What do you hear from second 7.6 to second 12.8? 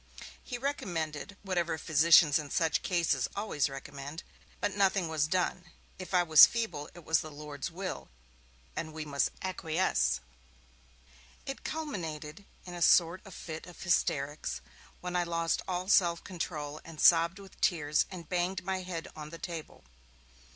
will, and we must acquiesce. It culminated in